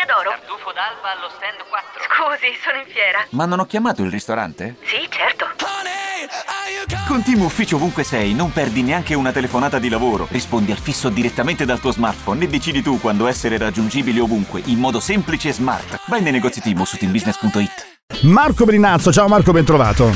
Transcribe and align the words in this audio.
Osteria 0.00 0.06
d'Oro. 0.06 0.30
Tartufo 0.30 0.72
d'alba 0.72 1.12
allo 1.12 1.28
stand 1.36 1.60
4. 1.68 2.00
Scusi, 2.08 2.56
sono 2.62 2.78
in 2.78 2.88
fiera. 2.88 3.26
Ma 3.30 3.44
non 3.44 3.60
ho 3.60 3.66
chiamato 3.66 4.02
il 4.02 4.10
ristorante? 4.10 4.76
Sì, 4.82 5.06
certo. 5.10 5.46
Con 7.06 7.22
Team 7.22 7.42
Ufficio 7.42 7.76
ovunque 7.76 8.04
sei, 8.04 8.34
non 8.34 8.52
perdi 8.52 8.82
neanche 8.82 9.14
una 9.14 9.32
telefonata 9.32 9.78
di 9.78 9.88
lavoro. 9.88 10.28
Rispondi 10.30 10.70
al 10.70 10.78
fisso 10.78 11.08
direttamente 11.08 11.64
dal 11.64 11.80
tuo 11.80 11.92
smartphone 11.92 12.44
e 12.44 12.48
decidi 12.48 12.82
tu 12.82 13.00
quando 13.00 13.26
essere 13.26 13.58
raggiungibile 13.58 14.20
ovunque, 14.20 14.62
in 14.66 14.78
modo 14.78 15.00
semplice 15.00 15.48
e 15.48 15.52
smart. 15.52 16.00
Vai 16.06 16.22
nei 16.22 16.32
negozi 16.32 16.60
Team 16.60 16.82
su 16.84 16.96
teambusiness.it. 16.96 18.22
Marco 18.22 18.64
Brinazzo, 18.64 19.12
ciao 19.12 19.28
Marco, 19.28 19.52
ben 19.52 19.64
trovato. 19.64 20.10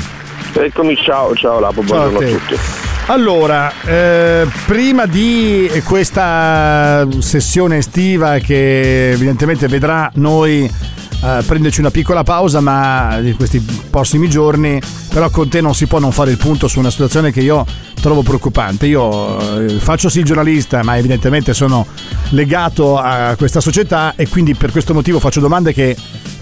Eccomi, 0.53 0.95
ciao, 0.95 1.35
ciao 1.35 1.59
Lapo, 1.59 1.85
Ciao 1.85 2.05
a 2.05 2.09
buongiorno 2.09 2.27
a, 2.27 2.39
tutti. 2.39 2.84
Allora, 3.07 3.71
eh, 3.85 4.47
prima 4.65 5.05
di 5.05 5.69
questa 5.85 7.07
sessione 7.19 7.77
estiva 7.77 8.39
che 8.39 9.11
evidentemente 9.11 9.67
vedrà 9.67 10.09
noi 10.15 10.63
eh, 10.63 11.43
prenderci 11.45 11.81
una 11.81 11.91
piccola 11.91 12.23
pausa, 12.23 12.61
ma 12.61 13.19
di 13.21 13.33
questi 13.33 13.63
prossimi 13.91 14.27
giorni, 14.27 14.81
però 15.13 15.29
con 15.29 15.47
te 15.49 15.61
non 15.61 15.75
si 15.75 15.85
può 15.85 15.99
non 15.99 16.11
fare 16.11 16.31
il 16.31 16.37
punto 16.37 16.67
su 16.67 16.79
una 16.79 16.89
situazione 16.89 17.31
che 17.31 17.41
io 17.41 17.63
trovo 18.01 18.23
preoccupante. 18.23 18.87
Io 18.87 19.59
eh, 19.59 19.69
faccio 19.77 20.09
sì 20.09 20.19
il 20.19 20.25
giornalista, 20.25 20.81
ma 20.81 20.97
evidentemente 20.97 21.53
sono 21.53 21.85
legato 22.29 22.97
a 22.97 23.35
questa 23.37 23.61
società 23.61 24.13
e 24.15 24.27
quindi 24.27 24.55
per 24.55 24.71
questo 24.71 24.95
motivo 24.95 25.19
faccio 25.19 25.39
domande 25.39 25.73
che 25.73 25.95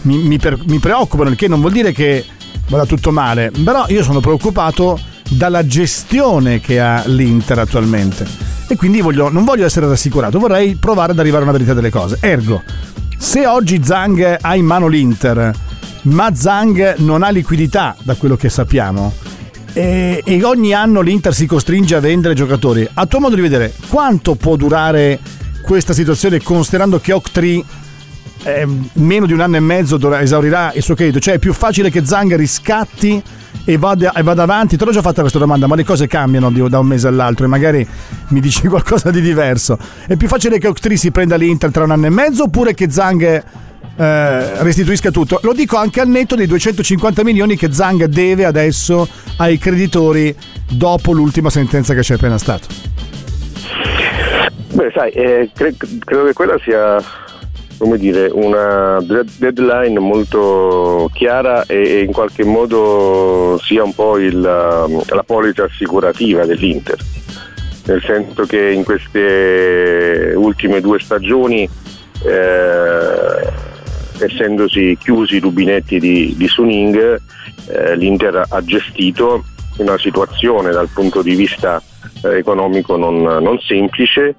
mi, 0.03 0.17
mi 0.19 0.39
per- 0.39 0.59
mi 0.65 0.79
preoccupano, 0.79 1.29
il 1.29 1.35
che 1.35 1.49
non 1.49 1.59
vuol 1.59 1.73
dire 1.73 1.91
che 1.91 2.23
vada 2.69 2.85
tutto 2.85 3.11
male, 3.11 3.51
però 3.65 3.83
io 3.89 4.01
sono 4.01 4.21
preoccupato 4.21 5.11
dalla 5.35 5.65
gestione 5.65 6.59
che 6.59 6.79
ha 6.79 7.03
l'Inter 7.05 7.59
attualmente 7.59 8.25
e 8.67 8.75
quindi 8.75 9.01
voglio- 9.01 9.29
non 9.29 9.43
voglio 9.43 9.65
essere 9.65 9.87
rassicurato, 9.87 10.39
vorrei 10.39 10.75
provare 10.75 11.11
ad 11.11 11.19
arrivare 11.19 11.41
a 11.41 11.47
una 11.47 11.57
verità 11.57 11.73
delle 11.73 11.89
cose. 11.89 12.17
Ergo, 12.19 12.63
se 13.17 13.45
oggi 13.45 13.83
Zang 13.83 14.37
ha 14.39 14.55
in 14.55 14.65
mano 14.65 14.87
l'Inter, 14.87 15.51
ma 16.03 16.33
Zang 16.33 16.95
non 16.97 17.23
ha 17.23 17.29
liquidità 17.29 17.95
da 18.01 18.15
quello 18.15 18.35
che 18.35 18.49
sappiamo, 18.49 19.13
e, 19.73 20.21
e 20.23 20.43
ogni 20.43 20.73
anno 20.73 21.01
l'Inter 21.01 21.33
si 21.33 21.45
costringe 21.45 21.95
a 21.95 21.99
vendere 21.99 22.33
giocatori, 22.33 22.87
a 22.93 23.05
tuo 23.05 23.19
modo 23.19 23.35
di 23.35 23.41
vedere, 23.41 23.73
quanto 23.89 24.35
può 24.35 24.55
durare 24.55 25.19
questa 25.61 25.93
situazione 25.93 26.41
considerando 26.41 26.99
che 26.99 27.13
Octree 27.13 27.63
eh, 28.43 28.67
meno 28.93 29.25
di 29.25 29.33
un 29.33 29.39
anno 29.39 29.55
e 29.55 29.61
mezzo 29.61 29.97
esaurirà 30.19 30.73
il 30.73 30.83
suo 30.83 30.95
credito. 30.95 31.19
Cioè 31.19 31.35
è 31.35 31.39
più 31.39 31.53
facile 31.53 31.89
che 31.89 32.05
Zang 32.05 32.35
riscatti 32.35 33.21
e 33.65 33.77
vada, 33.77 34.11
e 34.13 34.23
vada 34.23 34.43
avanti. 34.43 34.77
Te 34.77 34.85
l'ho 34.85 34.91
già 34.91 35.01
fatta 35.01 35.21
questa 35.21 35.39
domanda, 35.39 35.67
ma 35.67 35.75
le 35.75 35.83
cose 35.83 36.07
cambiano 36.07 36.49
da 36.67 36.79
un 36.79 36.87
mese 36.87 37.07
all'altro 37.07 37.45
e 37.45 37.47
magari 37.47 37.87
mi 38.29 38.39
dici 38.39 38.67
qualcosa 38.67 39.11
di 39.11 39.21
diverso. 39.21 39.77
È 40.07 40.15
più 40.15 40.27
facile 40.27 40.57
che 40.57 40.67
Octree 40.67 40.97
si 40.97 41.11
prenda 41.11 41.35
l'Inter 41.35 41.71
tra 41.71 41.83
un 41.83 41.91
anno 41.91 42.05
e 42.05 42.09
mezzo 42.09 42.43
oppure 42.43 42.73
che 42.73 42.89
Zang 42.89 43.21
eh, 43.95 44.63
restituisca 44.63 45.11
tutto? 45.11 45.39
Lo 45.43 45.53
dico 45.53 45.77
anche 45.77 46.01
al 46.01 46.07
netto 46.07 46.35
dei 46.35 46.47
250 46.47 47.23
milioni 47.23 47.55
che 47.55 47.71
Zang 47.71 48.05
deve 48.05 48.45
adesso 48.45 49.07
ai 49.37 49.57
creditori 49.57 50.35
dopo 50.69 51.11
l'ultima 51.11 51.49
sentenza 51.49 51.93
che 51.93 52.01
c'è 52.01 52.15
appena 52.15 52.37
stata. 52.37 52.67
Beh, 54.73 54.91
sai, 54.93 55.11
eh, 55.11 55.51
cre- 55.53 55.75
credo 55.99 56.25
che 56.25 56.33
quella 56.33 56.57
sia 56.63 56.97
come 57.77 57.97
dire, 57.97 58.29
una 58.31 58.99
de- 59.01 59.25
deadline 59.37 59.99
molto 59.99 61.09
chiara 61.13 61.65
e, 61.65 62.01
in 62.01 62.11
qualche 62.11 62.43
modo 62.43 63.59
sia 63.61 63.83
un 63.83 63.93
po' 63.93 64.17
il, 64.17 64.39
la 64.39 65.23
polizza 65.25 65.63
assicurativa 65.63 66.45
dell'Inter. 66.45 66.97
Nel 67.85 68.01
senso 68.01 68.43
che 68.43 68.69
in 68.69 68.83
queste 68.83 70.33
ultime 70.35 70.79
due 70.79 70.99
stagioni, 70.99 71.67
eh, 72.25 73.51
essendosi 74.19 74.97
chiusi 75.01 75.35
i 75.35 75.39
rubinetti 75.39 75.99
di, 75.99 76.33
di 76.37 76.47
Suning, 76.47 77.19
eh, 77.67 77.95
l'Inter 77.97 78.45
ha 78.47 78.63
gestito 78.63 79.43
una 79.77 79.97
situazione 79.97 80.71
dal 80.71 80.89
punto 80.89 81.21
di 81.21 81.35
vista 81.35 81.81
eh, 82.23 82.37
economico 82.37 82.95
non, 82.97 83.21
non 83.21 83.59
semplice. 83.59 84.35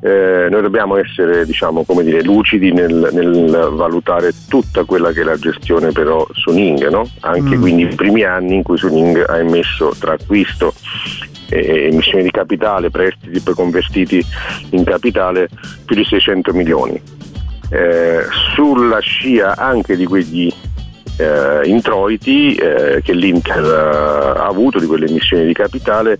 Eh, 0.00 0.46
noi 0.50 0.62
dobbiamo 0.62 0.96
essere 0.96 1.44
diciamo, 1.44 1.84
come 1.84 2.04
dire, 2.04 2.22
lucidi 2.22 2.72
nel, 2.72 3.08
nel 3.12 3.70
valutare 3.72 4.32
tutta 4.48 4.84
quella 4.84 5.10
che 5.12 5.22
è 5.22 5.24
la 5.24 5.36
gestione 5.36 5.90
però 5.92 6.26
Suning, 6.32 6.88
no? 6.88 7.08
anche 7.20 7.56
Mm. 7.56 7.60
quindi 7.60 7.82
i 7.82 7.94
primi 7.94 8.22
anni 8.22 8.56
in 8.56 8.62
cui 8.62 8.76
Suning 8.76 9.24
ha 9.26 9.38
emesso 9.38 9.92
tra 9.98 10.12
acquisto 10.12 10.72
e 11.50 11.88
emissioni 11.90 12.24
di 12.24 12.30
capitale, 12.30 12.90
prestiti 12.90 13.40
poi 13.40 13.54
convertiti 13.54 14.24
in 14.70 14.84
capitale 14.84 15.48
più 15.84 15.96
di 15.96 16.04
600 16.04 16.52
milioni. 16.52 17.00
Eh, 17.70 18.22
sulla 18.54 18.98
scia 19.00 19.54
anche 19.56 19.94
di 19.96 20.06
quegli 20.06 20.50
eh, 21.18 21.68
introiti 21.68 22.54
eh, 22.54 23.00
che 23.02 23.12
l'Inter 23.12 23.64
eh, 23.64 24.38
ha 24.38 24.46
avuto 24.46 24.78
di 24.78 24.86
quelle 24.86 25.06
emissioni 25.06 25.46
di 25.46 25.52
capitale 25.52 26.18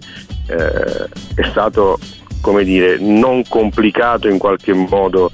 eh, 0.48 1.09
è 1.34 1.48
stato 1.50 1.98
come 2.41 2.64
dire 2.64 2.98
non 2.98 3.42
complicato 3.48 4.28
in 4.28 4.38
qualche 4.38 4.72
modo 4.72 5.31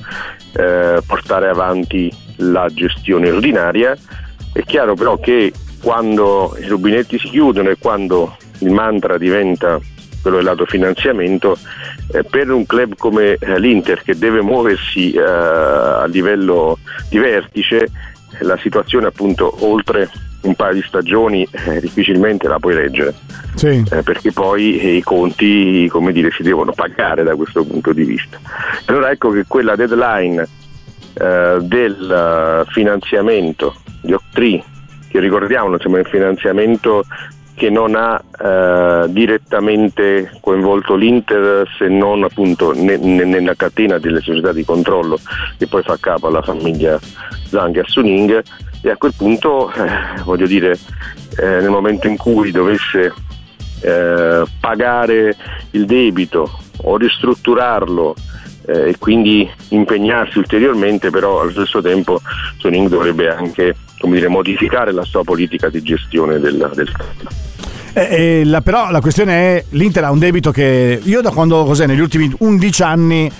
eh, 0.56 1.00
portare 1.06 1.48
avanti 1.48 2.12
la 2.36 2.69
gestione 2.72 3.30
ordinaria. 3.30 3.97
È 4.53 4.62
chiaro 4.62 4.94
però 4.94 5.19
che 5.19 5.53
quando 5.82 6.56
i 6.60 6.66
rubinetti 6.66 7.19
si 7.19 7.28
chiudono 7.28 7.70
e 7.70 7.76
quando 7.78 8.36
il 8.58 8.70
mantra 8.70 9.19
diventa 9.19 9.78
quello 10.22 10.38
del 10.38 10.47
lato 10.47 10.64
finanziamento 10.64 11.58
eh, 12.12 12.24
per 12.24 12.50
un 12.50 12.64
club 12.64 12.94
come 12.97 13.36
l'Inter 13.58 14.03
che 14.03 14.16
deve 14.16 14.41
muoversi 14.41 15.12
eh, 15.12 15.20
a 15.20 16.06
livello 16.06 16.78
di 17.10 17.19
vertice 17.19 17.88
la 18.41 18.56
situazione 18.59 19.06
appunto 19.06 19.55
oltre 19.67 20.11
un 20.43 20.55
paio 20.55 20.75
di 20.75 20.83
stagioni 20.83 21.47
eh, 21.50 21.81
difficilmente 21.81 22.49
la 22.49 22.59
puoi 22.59 22.75
reggere 22.75 23.15
Sì. 23.55 23.83
eh, 23.91 24.03
perché 24.03 24.31
poi 24.33 24.97
i 24.97 25.03
conti 25.03 25.89
come 25.91 26.12
dire, 26.12 26.31
si 26.31 26.43
devono 26.43 26.72
pagare 26.72 27.22
da 27.22 27.34
questo 27.34 27.65
punto 27.65 27.93
di 27.93 28.05
vista. 28.05 28.39
Allora 28.87 29.11
ecco 29.11 29.31
che 29.31 29.45
quella 29.47 29.75
deadline 29.75 30.47
eh, 31.15 31.59
del 31.62 32.65
eh, 32.67 32.71
finanziamento 32.72 33.77
di 34.03 34.12
Octree, 34.12 34.62
che 35.09 35.21
ricordiamo 35.21 35.72
insomma, 35.72 35.97
è 35.99 36.01
un 36.01 36.11
finanziamento 36.11 37.05
che 37.54 37.70
non 37.70 37.94
ha 37.94 38.20
eh, 38.42 39.06
direttamente 39.09 40.38
coinvolto 40.41 40.94
l'Inter 40.97 41.69
se 41.78 41.88
non 41.88 42.25
appunto 42.25 42.72
ne- 42.72 42.97
ne- 42.97 43.25
nella 43.25 43.54
catena 43.54 43.98
delle 43.98 44.20
società 44.20 44.53
di 44.53 44.65
controllo 44.65 45.19
che 45.56 45.66
poi 45.66 45.82
fa 45.82 45.97
capo 45.98 46.26
alla 46.26 46.42
famiglia 46.42 46.98
Zang 47.48 47.78
e 47.78 47.84
Suning. 47.87 48.42
E 48.82 48.91
a 48.91 48.97
quel 48.97 49.15
punto 49.16 49.72
eh, 49.72 50.20
voglio 50.25 50.47
dire 50.47 50.78
eh, 51.38 51.60
nel 51.60 51.70
momento 51.70 52.06
in 52.06 52.16
cui 52.16 52.50
dovesse 52.50 53.12
eh, 53.81 54.42
pagare 54.60 55.36
il 55.71 55.86
debito 55.86 56.59
o 56.82 56.97
ristrutturarlo 56.97 58.15
eh, 58.66 58.91
e 58.91 58.98
quindi 58.98 59.48
impegnarsi 59.69 60.38
ulteriormente, 60.38 61.10
però 61.10 61.41
allo 61.41 61.50
stesso 61.50 61.81
tempo 61.81 62.21
Suning 62.59 62.88
dovrebbe 62.88 63.31
anche 63.31 63.75
dire, 64.12 64.28
modificare 64.28 64.92
la 64.92 65.04
sua 65.04 65.22
politica 65.25 65.69
di 65.69 65.82
gestione 65.82 66.38
del, 66.38 66.70
del. 66.75 66.92
Eh, 67.92 68.41
eh, 68.41 68.44
la- 68.44 68.60
però 68.60 68.91
la 68.91 69.00
questione 69.00 69.32
è 69.32 69.65
l'Inter 69.70 70.04
ha 70.04 70.10
un 70.10 70.19
debito 70.19 70.50
che 70.50 71.00
io 71.03 71.20
da 71.20 71.31
quando 71.31 71.65
cos'è 71.65 71.87
negli 71.87 72.00
ultimi 72.00 72.31
11 72.38 72.82
anni 72.82 73.31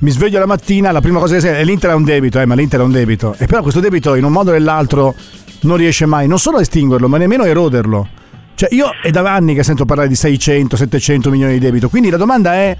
mi 0.00 0.10
sveglio 0.10 0.38
la 0.38 0.46
mattina 0.46 0.90
la 0.92 1.00
prima 1.00 1.18
cosa 1.18 1.34
che 1.34 1.40
sento 1.40 1.58
è 1.58 1.64
l'Inter 1.64 1.90
ha 1.90 1.94
un 1.94 2.04
debito 2.04 2.38
eh, 2.38 2.44
ma 2.44 2.54
l'Inter 2.54 2.80
ha 2.80 2.84
un 2.84 2.92
debito 2.92 3.34
e 3.38 3.46
però 3.46 3.62
questo 3.62 3.80
debito 3.80 4.14
in 4.14 4.24
un 4.24 4.32
modo 4.32 4.50
o 4.50 4.52
nell'altro 4.52 5.14
non 5.60 5.78
riesce 5.78 6.04
mai 6.04 6.26
non 6.26 6.38
solo 6.38 6.58
a 6.58 6.60
estinguerlo 6.60 7.08
ma 7.08 7.16
nemmeno 7.16 7.44
a 7.44 7.46
eroderlo 7.46 8.06
cioè 8.54 8.68
io 8.74 8.90
è 9.02 9.10
da 9.10 9.22
anni 9.32 9.54
che 9.54 9.62
sento 9.62 9.86
parlare 9.86 10.08
di 10.08 10.14
600 10.14 10.76
700 10.76 11.30
milioni 11.30 11.54
di 11.54 11.58
debito 11.60 11.88
quindi 11.88 12.10
la 12.10 12.18
domanda 12.18 12.52
è 12.52 12.76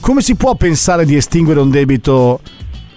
come 0.00 0.22
si 0.22 0.34
può 0.34 0.54
pensare 0.54 1.04
di 1.04 1.14
estinguere 1.14 1.60
un 1.60 1.68
debito 1.68 2.40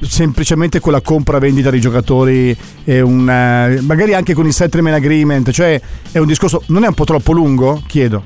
semplicemente 0.05 0.79
con 0.79 0.91
la 0.91 1.01
compravendita 1.01 1.69
di 1.69 1.79
giocatori 1.79 2.55
e 2.83 3.01
un, 3.01 3.29
eh, 3.29 3.81
magari 3.81 4.13
anche 4.13 4.33
con 4.33 4.45
il 4.45 4.53
settlement 4.53 4.95
agreement 4.95 5.51
cioè 5.51 5.79
è 6.11 6.17
un 6.17 6.27
discorso 6.27 6.63
non 6.67 6.83
è 6.83 6.87
un 6.87 6.93
po' 6.93 7.05
troppo 7.05 7.31
lungo 7.31 7.81
chiedo 7.87 8.25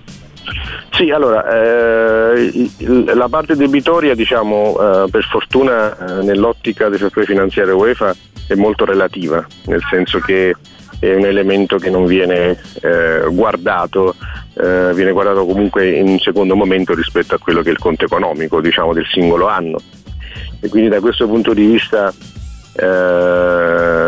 Sì, 0.92 1.12
allora, 1.12 1.46
eh, 1.48 2.69
la 3.13 3.28
parte 3.30 3.56
debitoria, 3.56 4.16
diciamo, 4.16 5.04
eh, 5.06 5.10
per 5.12 5.24
fortuna 5.25 5.96
eh, 5.96 6.24
nell'ottica 6.24 6.90
dei 6.90 6.98
settori 6.98 7.25
finanziari 7.25 7.69
UEFA 7.69 8.16
è 8.48 8.56
molto 8.56 8.84
relativa, 8.84 9.46
nel 9.66 9.81
senso 9.92 10.19
che 10.19 10.56
è 11.00 11.13
un 11.13 11.25
elemento 11.25 11.78
che 11.78 11.92
non 11.92 12.06
viene 12.06 12.60
eh, 12.81 13.28
guardato, 13.30 14.16
eh, 14.56 14.92
viene 14.94 15.12
guardato 15.12 15.46
comunque 15.46 15.92
in 15.92 16.07
un 16.07 16.19
secondo 16.19 16.56
momento 16.56 16.96
rispetto 16.96 17.36
a 17.36 17.40
quello 17.40 17.62
che 17.62 17.69
è 17.69 17.74
il 17.74 17.78
conto 17.78 18.06
economico, 18.06 18.62
diciamo, 18.62 18.94
del 18.94 19.06
singolo 19.06 19.48
anno. 19.48 19.78
E 20.59 20.69
quindi 20.69 20.89
da 20.89 21.00
questo 21.00 21.27
punto 21.27 21.54
di 21.54 21.65
vista 21.65 22.13
eh, 22.80 23.27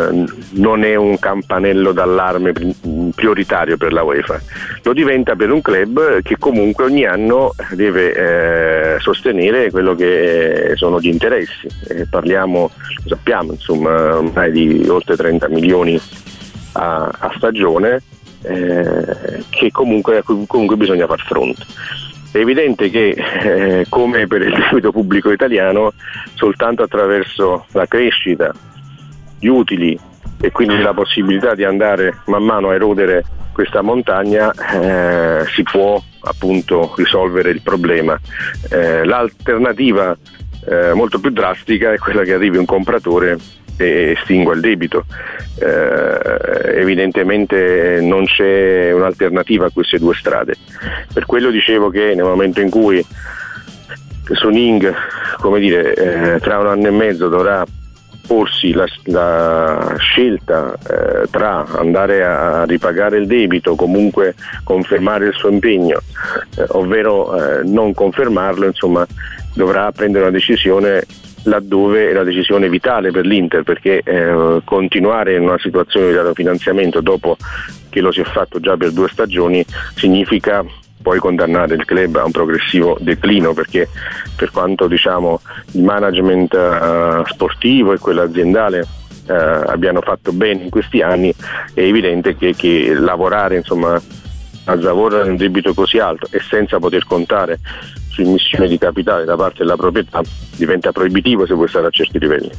eh, 0.09 0.25
non 0.51 0.83
è 0.83 0.95
un 0.95 1.17
campanello 1.19 1.91
d'allarme 1.91 2.53
prioritario 3.15 3.77
per 3.77 3.93
la 3.93 4.03
UEFA, 4.03 4.39
lo 4.83 4.93
diventa 4.93 5.35
per 5.35 5.51
un 5.51 5.61
club 5.61 6.21
che 6.21 6.37
comunque 6.37 6.85
ogni 6.85 7.05
anno 7.05 7.53
deve 7.71 8.13
eh, 8.95 8.99
sostenere 8.99 9.71
quello 9.71 9.95
che 9.95 10.73
sono 10.75 10.99
gli 10.99 11.07
interessi. 11.07 11.67
Eh, 11.87 12.05
parliamo, 12.07 12.71
lo 13.03 13.09
sappiamo, 13.09 13.53
insomma, 13.53 14.17
ormai 14.17 14.51
di 14.51 14.87
oltre 14.87 15.15
30 15.15 15.47
milioni 15.49 15.99
a, 16.73 17.09
a 17.17 17.33
stagione 17.35 18.01
eh, 18.43 19.43
che 19.49 19.71
comunque, 19.71 20.23
comunque 20.23 20.75
bisogna 20.75 21.07
far 21.07 21.21
fronte. 21.21 21.65
È 22.31 22.37
evidente 22.37 22.89
che, 22.89 23.09
eh, 23.09 23.85
come 23.89 24.27
per 24.27 24.41
il 24.43 24.53
debito 24.53 24.91
pubblico 24.91 25.31
italiano, 25.31 25.93
soltanto 26.35 26.83
attraverso 26.83 27.65
la 27.71 27.85
crescita, 27.87 28.53
gli 29.39 29.47
utili 29.47 29.97
e 30.41 30.51
quindi 30.51 30.77
la 30.81 30.93
possibilità 30.93 31.55
di 31.55 31.63
andare 31.63 32.19
man 32.25 32.43
mano 32.43 32.69
a 32.69 32.75
erodere 32.75 33.23
questa 33.51 33.81
montagna 33.81 34.51
eh, 34.53 35.45
si 35.53 35.63
può 35.63 36.01
appunto 36.21 36.93
risolvere 36.95 37.49
il 37.49 37.61
problema. 37.61 38.17
Eh, 38.69 39.03
l'alternativa 39.03 40.15
eh, 40.65 40.93
molto 40.93 41.19
più 41.19 41.31
drastica 41.31 41.91
è 41.91 41.97
quella 41.97 42.23
che 42.23 42.33
arrivi 42.33 42.57
un 42.57 42.65
compratore 42.65 43.37
e 43.79 44.15
estingua 44.17 44.53
il 44.53 44.59
debito. 44.59 45.05
Eh, 45.59 46.79
evidentemente 46.79 47.99
non 48.01 48.25
c'è 48.25 48.91
un'alternativa 48.91 49.67
a 49.67 49.71
queste 49.71 49.97
due 49.97 50.13
strade. 50.15 50.55
Per 51.13 51.25
quello 51.25 51.49
dicevo 51.49 51.89
che 51.89 52.13
nel 52.13 52.25
momento 52.25 52.59
in 52.59 52.69
cui 52.69 53.03
Suning, 54.31 54.93
come 55.37 55.59
dire, 55.59 55.93
eh, 55.93 56.39
tra 56.39 56.59
un 56.59 56.67
anno 56.67 56.87
e 56.87 56.91
mezzo 56.91 57.29
dovrà 57.29 57.65
porsi 58.27 58.73
la, 58.73 58.85
la 59.05 59.95
scelta 59.97 60.73
eh, 60.73 61.27
tra 61.31 61.65
andare 61.77 62.23
a 62.23 62.63
ripagare 62.65 63.17
il 63.17 63.25
debito, 63.25 63.73
comunque 63.73 64.35
confermare 64.63 65.25
il 65.27 65.33
suo 65.33 65.49
impegno, 65.49 65.99
eh, 66.57 66.65
ovvero 66.69 67.35
eh, 67.35 67.63
non 67.63 67.95
confermarlo, 67.95 68.67
insomma, 68.67 69.03
dovrà 69.55 69.91
prendere 69.91 70.25
una 70.25 70.33
decisione 70.33 71.03
laddove 71.49 72.09
è 72.09 72.13
la 72.13 72.23
decisione 72.23 72.69
vitale 72.69 73.11
per 73.11 73.25
l'Inter 73.25 73.63
perché 73.63 74.01
eh, 74.03 74.61
continuare 74.63 75.35
in 75.35 75.41
una 75.41 75.57
situazione 75.59 76.11
di 76.11 76.17
autofinanziamento 76.17 77.01
dopo 77.01 77.35
che 77.89 77.99
lo 77.99 78.11
si 78.11 78.21
è 78.21 78.23
fatto 78.23 78.59
già 78.59 78.77
per 78.77 78.91
due 78.91 79.09
stagioni 79.09 79.65
significa 79.95 80.63
poi 81.01 81.19
condannare 81.19 81.75
il 81.75 81.85
club 81.85 82.15
a 82.17 82.25
un 82.25 82.31
progressivo 82.31 82.97
declino 82.99 83.53
perché 83.53 83.87
per 84.35 84.51
quanto 84.51 84.87
diciamo, 84.87 85.41
il 85.71 85.83
management 85.83 86.53
uh, 86.53 87.25
sportivo 87.25 87.93
e 87.93 87.99
quello 87.99 88.21
aziendale 88.21 88.85
uh, 89.27 89.31
abbiano 89.31 90.01
fatto 90.01 90.31
bene 90.33 90.63
in 90.63 90.69
questi 90.69 91.01
anni 91.01 91.33
è 91.73 91.81
evidente 91.81 92.35
che, 92.35 92.53
che 92.55 92.93
lavorare 92.93 93.55
insomma, 93.55 93.99
a 94.65 94.81
zavorra 94.81 95.23
in 95.23 95.31
un 95.31 95.37
debito 95.37 95.73
così 95.73 95.99
alto 95.99 96.27
e 96.31 96.39
senza 96.41 96.79
poter 96.79 97.05
contare 97.05 97.59
su 98.19 98.21
immissione 98.21 98.67
di 98.67 98.77
capitale 98.77 99.25
da 99.25 99.35
parte 99.35 99.59
della 99.59 99.75
proprietà 99.75 100.21
diventa 100.55 100.91
proibitivo 100.91 101.45
se 101.45 101.53
vuoi 101.53 101.67
stare 101.69 101.87
a 101.87 101.89
certi 101.89 102.19
livelli. 102.19 102.49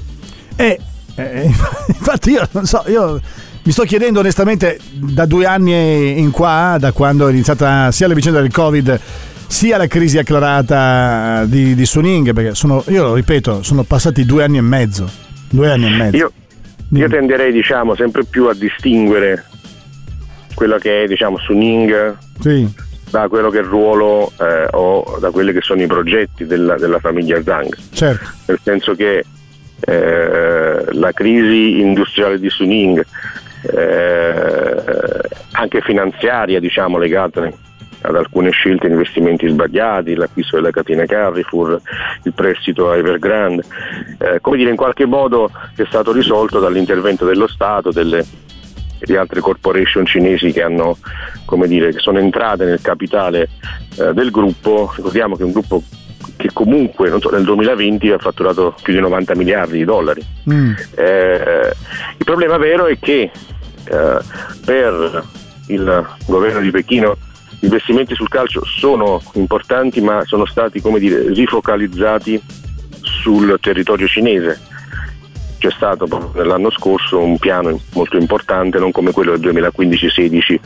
Eh, 0.57 0.79
eh, 1.17 1.45
infatti 1.89 2.31
io 2.31 2.49
non 2.53 2.65
so, 2.65 2.83
io 2.87 3.21
mi 3.63 3.73
sto 3.73 3.83
chiedendo 3.85 4.21
onestamente 4.21 4.79
da 4.93 5.27
due 5.27 5.45
anni 5.45 6.19
in 6.19 6.31
qua, 6.31 6.77
da 6.79 6.93
quando 6.93 7.29
è 7.29 7.31
iniziata 7.31 7.91
sia 7.93 8.09
la 8.09 8.15
vicenda 8.15 8.41
del 8.41 8.53
Covid 8.53 9.01
sia 9.47 9.77
la 9.77 9.89
crisi 9.89 10.17
acclarata 10.17 11.45
di, 11.45 11.75
di 11.75 11.85
Suning, 11.85 12.33
perché 12.33 12.55
sono, 12.55 12.85
io 12.87 13.03
lo 13.03 13.15
ripeto, 13.15 13.65
sono 13.65 13.83
passati 13.83 14.25
due 14.25 14.45
anni 14.45 14.59
e 14.59 14.61
mezzo. 14.61 15.11
Due 15.51 15.69
anni 15.69 15.87
e 15.87 15.91
mezzo. 15.91 16.17
Io, 16.17 16.33
io 16.93 17.09
tenderei 17.09 17.51
diciamo 17.51 17.97
sempre 17.97 18.25
più 18.25 18.47
a 18.47 18.55
distinguere 18.55 19.45
quello 20.55 20.79
che 20.79 21.03
è 21.03 21.07
diciamo 21.07 21.39
Suning 21.39 22.17
sì 22.39 22.89
da 23.11 23.29
quello 23.29 23.51
che 23.51 23.59
è 23.59 23.63
il 23.63 23.67
ruolo 23.67 24.33
eh, 24.41 24.69
o 24.71 25.19
da 25.19 25.31
quelli 25.31 25.53
che 25.53 25.61
sono 25.61 25.83
i 25.83 25.87
progetti 25.87 26.47
della, 26.47 26.77
della 26.77 26.99
famiglia 26.99 27.43
Zhang. 27.43 27.77
Certo. 27.93 28.31
Nel 28.47 28.59
senso 28.63 28.95
che 28.95 29.25
eh, 29.81 30.85
la 30.93 31.13
crisi 31.13 31.81
industriale 31.81 32.39
di 32.39 32.49
Suning, 32.49 33.05
eh, 33.73 34.75
anche 35.53 35.81
finanziaria, 35.81 36.61
diciamo, 36.61 36.99
legata 36.99 37.51
ad 38.03 38.17
alcune 38.17 38.51
scelte 38.51 38.87
di 38.87 38.95
investimenti 38.95 39.49
sbagliati, 39.49 40.15
l'acquisto 40.15 40.57
della 40.57 40.71
catena 40.71 41.05
Carrefour, 41.05 41.81
il 42.23 42.33
prestito 42.33 42.91
a 42.91 42.97
Evergrande, 42.97 43.63
eh, 44.19 44.41
come 44.41 44.57
dire 44.57 44.71
in 44.71 44.77
qualche 44.77 45.05
modo 45.05 45.51
è 45.75 45.85
stato 45.87 46.13
risolto 46.13 46.61
dall'intervento 46.61 47.25
dello 47.25 47.47
Stato, 47.47 47.91
delle 47.91 48.25
di 49.05 49.17
altre 49.17 49.41
corporation 49.41 50.07
cinesi 50.07 50.53
che, 50.53 50.63
hanno, 50.63 50.97
dire, 51.67 51.93
che 51.93 51.99
sono 51.99 52.19
entrate 52.19 52.65
nel 52.65 52.81
capitale 52.81 53.49
eh, 53.99 54.13
del 54.13 54.31
gruppo. 54.31 54.93
Ricordiamo 54.95 55.37
che 55.37 55.43
è 55.43 55.47
un 55.47 55.53
gruppo 55.53 55.83
che 56.37 56.51
comunque 56.53 57.15
so, 57.21 57.31
nel 57.31 57.45
2020 57.45 58.11
ha 58.11 58.19
fatturato 58.19 58.75
più 58.83 58.93
di 58.93 59.01
90 59.01 59.35
miliardi 59.35 59.79
di 59.79 59.85
dollari. 59.85 60.23
Mm. 60.51 60.73
Eh, 60.97 61.73
il 62.17 62.25
problema 62.25 62.57
vero 62.57 62.87
è 62.87 62.99
che 62.99 63.31
eh, 63.85 64.19
per 64.65 65.25
il 65.67 66.07
governo 66.27 66.61
di 66.61 66.71
Pechino 66.71 67.17
gli 67.59 67.67
investimenti 67.67 68.15
sul 68.15 68.29
calcio 68.29 68.65
sono 68.65 69.21
importanti 69.35 70.01
ma 70.01 70.23
sono 70.25 70.47
stati 70.47 70.81
dire, 70.99 71.29
rifocalizzati 71.29 72.41
sul 73.03 73.59
territorio 73.61 74.07
cinese 74.07 74.69
c'è 75.61 75.71
stato 75.71 76.33
l'anno 76.37 76.71
scorso 76.71 77.21
un 77.21 77.39
piano 77.39 77.79
molto 77.93 78.17
importante, 78.17 78.79
non 78.79 78.93
come 78.93 79.13
quello 79.13 79.37
del 79.37 79.53
2015-16 79.53 80.61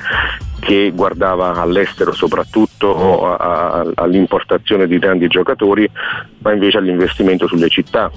che 0.61 0.93
guardava 0.95 1.55
all'estero 1.55 2.13
soprattutto 2.13 3.27
a, 3.27 3.81
a, 3.81 3.91
all'importazione 3.97 4.87
di 4.87 4.99
grandi 5.01 5.27
giocatori, 5.27 5.91
ma 6.39 6.53
invece 6.53 6.79
all'investimento 6.79 7.49
sulle 7.49 7.69
città 7.69 8.09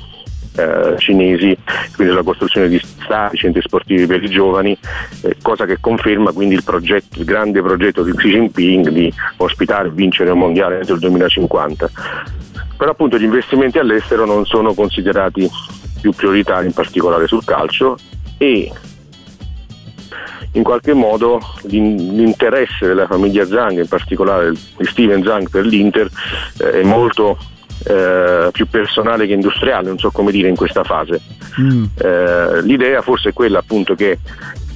eh, 0.55 0.95
cinesi, 0.99 1.57
quindi 1.95 2.13
la 2.13 2.21
costruzione 2.21 2.67
di 2.67 2.79
stadi, 2.79 3.37
centri 3.37 3.61
sportivi 3.61 4.05
per 4.05 4.21
i 4.23 4.29
giovani, 4.29 4.77
eh, 5.23 5.35
cosa 5.41 5.65
che 5.65 5.77
conferma 5.79 6.31
quindi 6.31 6.53
il, 6.53 6.63
progetto, 6.63 7.17
il 7.17 7.25
grande 7.25 7.59
progetto 7.63 8.03
di 8.03 8.13
Xi 8.13 8.29
Jinping 8.29 8.89
di 8.89 9.11
ospitare 9.37 9.87
e 9.87 9.91
vincere 9.91 10.29
un 10.29 10.39
mondiale 10.39 10.77
entro 10.77 10.93
il 10.93 10.99
2050. 10.99 11.89
Però 12.77 12.91
appunto 12.91 13.17
gli 13.17 13.23
investimenti 13.23 13.79
all'estero 13.79 14.25
non 14.25 14.45
sono 14.45 14.75
considerati 14.75 15.49
più 16.07 16.11
prioritari 16.13 16.67
in 16.67 16.73
particolare 16.73 17.27
sul 17.27 17.43
calcio 17.43 17.97
e 18.37 18.71
in 20.53 20.63
qualche 20.63 20.93
modo 20.93 21.39
l'interesse 21.63 22.87
della 22.87 23.05
famiglia 23.05 23.45
Zhang, 23.45 23.79
in 23.79 23.87
particolare 23.87 24.51
di 24.51 24.85
Steven 24.85 25.21
Zhang 25.23 25.49
per 25.49 25.65
l'Inter, 25.65 26.09
eh, 26.59 26.81
è 26.81 26.83
molto 26.83 27.37
eh, 27.85 28.49
più 28.51 28.67
personale 28.67 29.27
che 29.27 29.33
industriale, 29.33 29.87
non 29.87 29.99
so 29.99 30.09
come 30.09 30.31
dire 30.31 30.47
in 30.47 30.55
questa 30.55 30.83
fase. 30.83 31.21
Mm. 31.59 31.85
Eh, 31.97 32.61
l'idea 32.63 33.01
forse 33.01 33.29
è 33.29 33.33
quella 33.33 33.59
appunto 33.59 33.93
che 33.93 34.17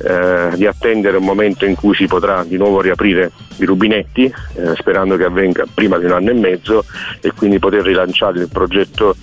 eh, 0.04 0.50
di 0.56 0.66
attendere 0.66 1.18
un 1.18 1.24
momento 1.24 1.66
in 1.66 1.76
cui 1.76 1.96
si 1.96 2.06
potrà 2.08 2.44
di 2.44 2.58
nuovo 2.58 2.82
riaprire 2.82 3.32
i 3.58 3.66
rubinetti, 3.66 4.26
eh, 4.26 4.76
sperando 4.76 5.16
che 5.16 5.24
avvenga 5.24 5.66
prima 5.74 5.98
di 5.98 6.06
un 6.06 6.12
anno 6.12 6.32
e 6.32 6.34
mezzo 6.34 6.84
e 7.22 7.32
quindi 7.34 7.60
poter 7.60 7.84
rilanciare 7.84 8.40
il 8.40 8.50
progetto 8.50 9.16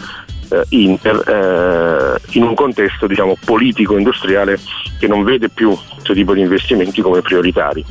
eh, 0.51 0.65
Inter 0.71 1.23
eh, 1.27 2.21
in 2.39 2.43
un 2.43 2.55
contesto 2.55 3.07
diciamo, 3.07 3.37
politico-industriale 3.45 4.59
che 4.99 5.07
non 5.07 5.25
vede 5.25 5.49
più 5.49 5.77
questo 5.95 6.13
tipo 6.13 6.35
di 6.35 6.41
investimenti 6.41 7.01
come 7.01 7.21
prioritari. 7.21 7.85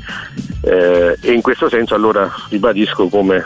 Eh, 0.61 1.17
e 1.21 1.31
in 1.31 1.41
questo 1.41 1.69
senso 1.69 1.95
allora 1.95 2.29
ribadisco 2.49 3.07
come 3.07 3.43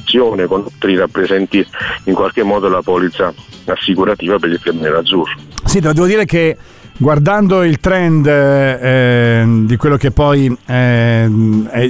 azione 0.00 0.46
con 0.46 0.66
Tri 0.78 0.96
rappresenti 0.96 1.64
in 2.04 2.14
qualche 2.14 2.42
modo 2.42 2.68
la 2.68 2.82
polizza 2.82 3.32
assicurativa 3.66 4.38
per 4.38 4.50
il 4.50 4.58
Fiammino 4.58 4.96
Azzurro. 4.96 5.32
Sì, 5.64 5.78
devo 5.78 6.06
dire 6.06 6.24
che 6.24 6.56
guardando 6.96 7.62
il 7.62 7.78
trend 7.78 8.26
eh, 8.26 9.44
di 9.46 9.76
quello 9.76 9.96
che 9.96 10.10
poi 10.10 10.54
eh, 10.66 11.30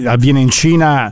avviene 0.05 0.41
in 0.41 0.51
Cina 0.51 1.11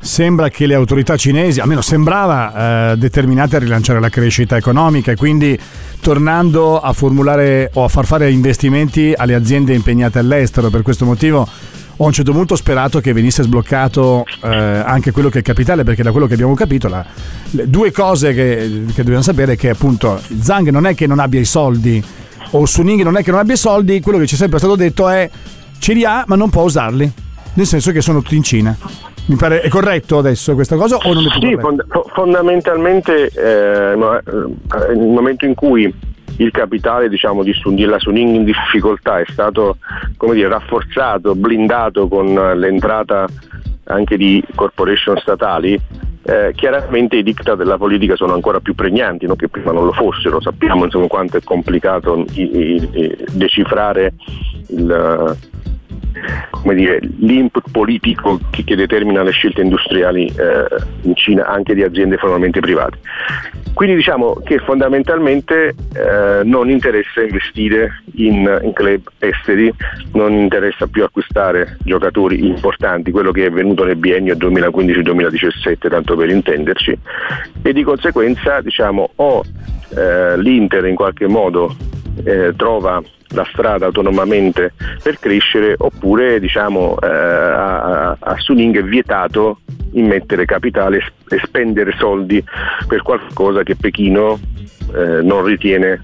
sembra 0.00 0.48
che 0.48 0.66
le 0.66 0.74
autorità 0.74 1.16
cinesi, 1.16 1.60
almeno 1.60 1.82
sembrava, 1.82 2.92
eh, 2.92 2.96
determinate 2.96 3.56
a 3.56 3.58
rilanciare 3.58 4.00
la 4.00 4.08
crescita 4.08 4.56
economica 4.56 5.12
e 5.12 5.16
quindi 5.16 5.58
tornando 6.00 6.80
a 6.80 6.92
formulare 6.92 7.70
o 7.74 7.84
a 7.84 7.88
far 7.88 8.06
fare 8.06 8.30
investimenti 8.30 9.12
alle 9.14 9.34
aziende 9.34 9.74
impegnate 9.74 10.18
all'estero. 10.18 10.70
Per 10.70 10.82
questo 10.82 11.04
motivo 11.04 11.46
ho 11.96 12.04
a 12.04 12.06
un 12.06 12.12
certo 12.12 12.32
punto 12.32 12.56
sperato 12.56 13.00
che 13.00 13.12
venisse 13.12 13.42
sbloccato 13.42 14.24
eh, 14.42 14.48
anche 14.48 15.10
quello 15.10 15.28
che 15.28 15.40
è 15.40 15.42
capitale, 15.42 15.84
perché 15.84 16.02
da 16.02 16.12
quello 16.12 16.26
che 16.26 16.32
abbiamo 16.32 16.54
capito, 16.54 16.88
la, 16.88 17.04
le 17.50 17.68
due 17.68 17.92
cose 17.92 18.32
che, 18.32 18.84
che 18.94 19.02
dobbiamo 19.02 19.22
sapere 19.22 19.52
è 19.52 19.56
che 19.56 19.68
appunto 19.68 20.20
Zhang 20.40 20.70
non 20.70 20.86
è 20.86 20.94
che 20.94 21.06
non 21.06 21.18
abbia 21.18 21.40
i 21.40 21.44
soldi 21.44 22.02
o 22.52 22.66
Suning 22.66 23.02
non 23.02 23.16
è 23.16 23.22
che 23.22 23.30
non 23.30 23.38
abbia 23.38 23.54
i 23.54 23.58
soldi, 23.58 24.00
quello 24.00 24.18
che 24.18 24.26
ci 24.26 24.34
è 24.34 24.38
sempre 24.38 24.58
stato 24.58 24.76
detto 24.76 25.08
è 25.08 25.28
ce 25.78 25.92
li 25.92 26.04
ha 26.04 26.24
ma 26.26 26.36
non 26.36 26.48
può 26.48 26.62
usarli, 26.62 27.12
nel 27.52 27.66
senso 27.66 27.92
che 27.92 28.00
sono 28.00 28.22
tutti 28.22 28.36
in 28.36 28.42
Cina. 28.42 28.76
Mi 29.26 29.36
pare 29.36 29.60
è 29.60 29.68
corretto 29.68 30.18
adesso 30.18 30.54
questa 30.54 30.76
cosa 30.76 30.96
o 30.96 31.12
non 31.12 31.26
è 31.26 31.38
più 31.38 31.48
Sì, 31.48 31.56
fond- 31.56 31.84
fondamentalmente 32.12 33.28
eh, 33.28 33.96
nel 33.96 35.08
momento 35.08 35.44
in 35.44 35.54
cui 35.54 35.92
il 36.36 36.50
capitale 36.50 37.08
diciamo, 37.08 37.42
di 37.42 37.54
della 37.74 37.98
Suning 37.98 38.34
in 38.34 38.44
difficoltà 38.44 39.20
è 39.20 39.24
stato 39.28 39.76
dire, 40.32 40.48
rafforzato, 40.48 41.34
blindato 41.34 42.08
con 42.08 42.32
l'entrata 42.32 43.26
anche 43.84 44.16
di 44.16 44.42
corporation 44.54 45.16
statali, 45.18 45.78
eh, 46.22 46.52
chiaramente 46.54 47.16
i 47.16 47.22
diktat 47.22 47.56
della 47.56 47.76
politica 47.76 48.14
sono 48.14 48.34
ancora 48.34 48.60
più 48.60 48.74
pregnanti, 48.74 49.26
non 49.26 49.36
che 49.36 49.48
prima 49.48 49.72
non 49.72 49.84
lo 49.84 49.92
fossero, 49.92 50.40
sappiamo 50.40 50.84
insomma, 50.84 51.08
quanto 51.08 51.36
è 51.36 51.42
complicato 51.42 52.24
i, 52.34 52.42
i, 52.42 52.88
i, 52.92 53.16
decifrare 53.32 54.12
il, 54.68 55.36
dire, 56.74 57.00
l'input 57.18 57.70
politico 57.70 58.38
che, 58.50 58.64
che, 58.64 58.76
determina 58.76 59.22
le 59.22 59.30
scelte 59.30 59.62
industriali 59.62 60.26
eh, 60.26 60.66
in 61.02 61.14
Cina 61.14 61.46
anche 61.46 61.74
di 61.74 61.82
aziende 61.82 62.16
formalmente 62.16 62.60
private. 62.60 62.98
Quindi 63.72 63.96
diciamo 63.96 64.34
che 64.44 64.58
fondamentalmente 64.58 65.68
eh, 65.68 66.44
non 66.44 66.68
interessa 66.68 67.22
investire 67.22 68.02
in, 68.14 68.60
in, 68.62 68.72
club 68.72 69.08
esteri, 69.18 69.72
non 70.12 70.32
interessa 70.32 70.86
più 70.86 71.04
acquistare 71.04 71.76
giocatori 71.84 72.46
importanti, 72.46 73.10
quello 73.10 73.30
che 73.30 73.46
è 73.46 73.50
venuto 73.50 73.84
nel 73.84 73.96
biennio 73.96 74.34
2015-2017, 74.34 75.88
tanto 75.88 76.16
per 76.16 76.30
intenderci, 76.30 76.98
e 77.62 77.72
di 77.72 77.82
conseguenza 77.82 78.60
diciamo, 78.60 79.12
o 79.16 79.44
eh, 79.96 80.38
l'Inter 80.38 80.84
in 80.86 80.94
qualche 80.94 81.26
modo 81.26 81.74
eh, 82.24 82.52
trova 82.56 83.00
la 83.30 83.46
strada 83.52 83.86
autonomamente 83.86 84.72
per 85.02 85.18
crescere 85.18 85.74
oppure 85.76 86.40
diciamo, 86.40 86.96
eh, 87.00 87.06
a, 87.06 88.16
a 88.18 88.34
Suning 88.38 88.78
è 88.78 88.82
vietato 88.82 89.60
immettere 89.92 90.44
capitale 90.44 90.98
e 91.28 91.40
spendere 91.42 91.92
soldi 91.98 92.42
per 92.86 93.02
qualcosa 93.02 93.62
che 93.62 93.76
Pechino 93.76 94.38
eh, 94.94 95.22
non 95.22 95.44
ritiene 95.44 96.00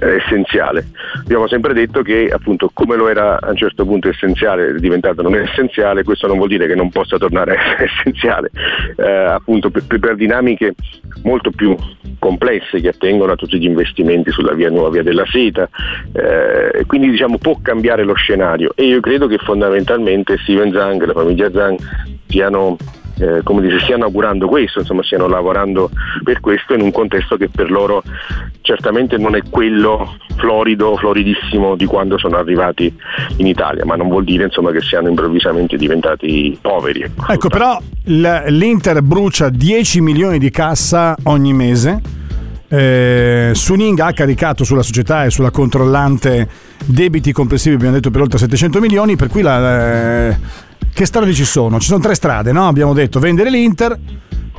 eh, 0.00 0.16
essenziale. 0.16 0.86
Abbiamo 1.18 1.48
sempre 1.48 1.72
detto 1.72 2.02
che 2.02 2.28
appunto 2.32 2.70
come 2.72 2.96
lo 2.96 3.08
era 3.08 3.40
a 3.40 3.50
un 3.50 3.56
certo 3.56 3.84
punto 3.84 4.08
essenziale, 4.08 4.68
è 4.68 4.72
diventato 4.74 5.22
non 5.22 5.34
essenziale, 5.34 6.04
questo 6.04 6.26
non 6.26 6.36
vuol 6.36 6.48
dire 6.48 6.66
che 6.66 6.74
non 6.74 6.90
possa 6.90 7.18
tornare 7.18 7.56
essenziale, 7.78 8.50
eh, 8.96 9.10
appunto 9.10 9.70
per, 9.70 9.84
per, 9.86 10.16
dinamiche 10.16 10.74
molto 11.22 11.50
più 11.50 11.76
complesse 12.18 12.80
che 12.80 12.88
attengono 12.88 13.32
a 13.32 13.36
tutti 13.36 13.58
gli 13.58 13.64
investimenti 13.64 14.30
sulla 14.30 14.54
via 14.54 14.70
nuova 14.70 14.90
via 14.90 15.02
della 15.02 15.26
seta, 15.26 15.68
eh, 16.12 16.84
quindi 16.86 17.10
diciamo 17.10 17.38
può 17.38 17.58
cambiare 17.60 18.04
lo 18.04 18.14
scenario 18.14 18.72
e 18.74 18.84
io 18.84 19.00
credo 19.00 19.26
che 19.26 19.38
fondamentalmente 19.38 20.38
Steven 20.38 20.72
Zhang 20.72 21.02
e 21.02 21.06
la 21.06 21.12
famiglia 21.12 21.50
Zhang 21.50 21.78
siano 22.26 22.76
eh, 23.18 23.40
come 23.42 23.62
dice, 23.62 23.80
stiano 23.80 24.04
augurando 24.04 24.46
questo, 24.46 24.80
insomma 24.80 25.02
stiano 25.02 25.26
lavorando 25.26 25.90
per 26.22 26.40
questo 26.40 26.74
in 26.74 26.82
un 26.82 26.92
contesto 26.92 27.36
che 27.36 27.48
per 27.48 27.70
loro 27.70 28.02
certamente 28.60 29.16
non 29.16 29.34
è 29.34 29.40
quello 29.48 30.16
florido, 30.36 30.96
floridissimo 30.96 31.76
di 31.76 31.86
quando 31.86 32.18
sono 32.18 32.36
arrivati 32.36 32.94
in 33.36 33.46
Italia, 33.46 33.84
ma 33.84 33.96
non 33.96 34.08
vuol 34.08 34.24
dire 34.24 34.44
insomma, 34.44 34.70
che 34.70 34.80
siano 34.80 35.08
improvvisamente 35.08 35.76
diventati 35.76 36.58
poveri. 36.60 37.02
Ecco, 37.02 37.32
ecco 37.32 37.48
però 37.48 37.78
l'Inter 38.04 39.02
brucia 39.02 39.48
10 39.48 40.00
milioni 40.00 40.38
di 40.38 40.50
cassa 40.50 41.16
ogni 41.24 41.52
mese. 41.52 42.24
Eh, 42.68 43.52
Suning 43.54 43.98
ha 44.00 44.12
caricato 44.12 44.64
sulla 44.64 44.82
società 44.82 45.24
e 45.24 45.30
sulla 45.30 45.52
controllante 45.52 46.48
debiti 46.84 47.32
complessivi, 47.32 47.76
abbiamo 47.76 47.94
detto 47.94 48.10
per 48.10 48.20
oltre 48.20 48.38
700 48.38 48.80
milioni, 48.80 49.16
per 49.16 49.28
cui 49.28 49.40
la, 49.40 50.28
eh, 50.28 50.36
che 50.96 51.04
strade 51.04 51.34
ci 51.34 51.44
sono? 51.44 51.78
Ci 51.78 51.88
sono 51.88 52.00
tre 52.00 52.14
strade, 52.14 52.52
no? 52.52 52.68
Abbiamo 52.68 52.94
detto 52.94 53.20
vendere 53.20 53.50
l'Inter, 53.50 53.98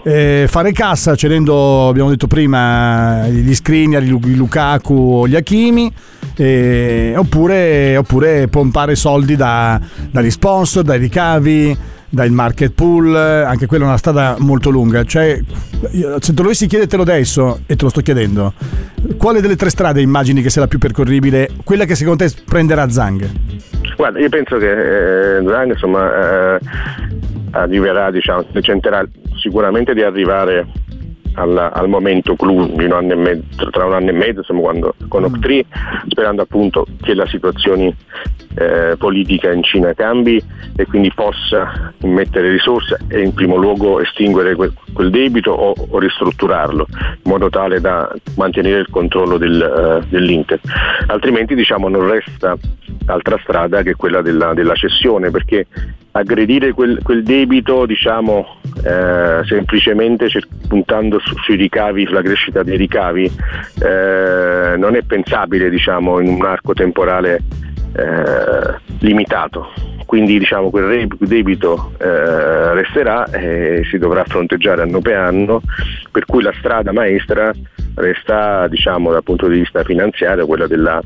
eh, 0.04 0.46
fare 0.48 0.72
cassa 0.72 1.16
cedendo, 1.16 1.88
abbiamo 1.88 2.12
detto 2.12 2.28
prima, 2.28 3.28
gli 3.28 3.56
Skriniar, 3.56 4.04
gli 4.04 4.36
Lukaku, 4.36 5.26
gli 5.26 5.36
Hakimi, 5.36 5.92
eh, 6.36 7.16
oppure, 7.18 7.98
oppure, 7.98 8.48
pompare 8.50 8.94
soldi 8.94 9.36
da, 9.36 9.82
dagli 10.12 10.30
sponsor, 10.30 10.84
dai 10.84 11.00
ricavi, 11.00 11.76
dal 12.08 12.30
market 12.30 12.72
pool, 12.72 13.16
anche 13.16 13.66
quella 13.66 13.86
è 13.86 13.88
una 13.88 13.98
strada 13.98 14.36
molto 14.38 14.70
lunga. 14.70 15.04
Cioè, 15.06 15.42
se 15.90 15.90
te 15.90 16.34
lo 16.34 16.34
dovessi 16.34 16.68
chiedertelo 16.68 17.02
adesso, 17.02 17.62
e 17.66 17.76
te 17.76 17.84
lo 17.84 17.90
sto 17.90 18.02
chiedendo, 18.02 18.54
quale 19.18 19.42
delle 19.42 19.56
tre 19.56 19.72
strade 19.72 20.02
immagini 20.02 20.44
che 20.44 20.52
sia 20.52 20.62
la 20.62 20.68
più 20.68 20.78
percorribile, 20.78 21.50
quella 21.64 21.86
che 21.86 21.96
secondo 21.96 22.24
te 22.24 22.32
prenderà 22.46 22.88
Zang? 22.92 23.28
Guarda, 23.98 24.20
io 24.20 24.30
penso 24.30 24.58
che 24.58 25.38
eh, 25.38 25.42
insomma, 25.74 26.56
eh, 26.56 26.60
arriverà, 27.52 28.12
diciamo, 28.12 28.46
tenterà 28.62 29.04
sicuramente 29.38 29.96
di 29.96 30.04
arrivare 30.04 30.68
al, 31.38 31.58
al, 31.74 31.88
momento 31.88 32.36
clou 32.36 32.76
di 32.76 32.86
un 32.86 32.92
anno 32.92 33.14
e 33.14 33.16
mezzo, 33.16 33.70
tra 33.70 33.86
un 33.86 33.94
anno 33.94 34.10
e 34.10 34.14
mezzo, 34.14 34.40
insomma, 34.40 34.62
quando, 34.62 34.96
con 35.08 35.24
Octree, 35.24 35.66
sperando 36.08 36.42
appunto 36.42 36.86
che 37.02 37.14
la 37.14 37.28
situazione 37.28 37.96
eh, 38.56 38.96
politica 38.98 39.52
in 39.52 39.64
Cina 39.64 39.94
cambi 39.94 40.44
e 40.76 40.86
quindi 40.86 41.12
possa 41.14 41.94
immettere 42.00 42.50
risorse 42.50 42.98
e 43.08 43.22
in 43.22 43.34
primo 43.34 43.56
luogo 43.56 44.02
estinguere 44.02 44.56
quel, 44.56 44.74
quel 44.94 45.12
debito 45.12 45.52
o, 45.52 45.74
o, 45.90 46.00
ristrutturarlo 46.00 46.88
in 46.90 47.32
modo 47.32 47.50
tale 47.50 47.80
da 47.80 48.12
mantenere 48.36 48.80
il 48.80 48.90
controllo 48.90 49.38
del, 49.38 50.02
uh, 50.02 50.08
dell'Inter. 50.10 50.60
Altrimenti 51.08 51.54
diciamo, 51.54 51.88
non 51.88 52.10
resta 52.10 52.58
altra 53.06 53.38
strada 53.44 53.84
che 53.84 53.96
quella 53.96 54.22
della, 54.22 54.54
della 54.54 54.76
cessione 54.76 55.30
perché 55.30 55.68
aggredire 56.18 56.74
quel, 56.74 57.00
quel 57.04 57.24
debito 57.24 57.86
diciamo, 57.86 58.60
eh, 58.84 59.42
semplicemente 59.46 60.28
puntando 60.68 61.20
su, 61.20 61.36
sui 61.38 61.56
ricavi, 61.56 62.06
sulla 62.06 62.22
crescita 62.22 62.64
dei 62.64 62.78
ricavi, 62.78 63.26
eh, 63.26 64.76
non 64.78 64.96
è 64.96 65.02
pensabile 65.04 65.70
diciamo, 65.70 66.20
in 66.20 66.30
un 66.30 66.46
arco 66.46 66.74
temporale 66.74 67.42
eh, 67.96 68.80
limitato. 69.00 69.72
Quindi 70.06 70.40
diciamo, 70.40 70.70
quel 70.70 71.08
debito 71.20 71.92
eh, 72.00 72.74
resterà 72.74 73.26
e 73.26 73.84
si 73.90 73.98
dovrà 73.98 74.24
fronteggiare 74.24 74.82
anno 74.82 75.02
per 75.02 75.18
anno, 75.18 75.62
per 76.12 76.26
cui 76.26 76.42
la 76.42 76.54
strada 76.58 76.94
maestra 76.94 77.52
resta 77.96 78.68
diciamo, 78.70 79.12
dal 79.12 79.24
punto 79.24 79.48
di 79.48 79.60
vista 79.60 79.84
finanziario 79.84 80.46
quella 80.46 80.68
della 80.68 81.02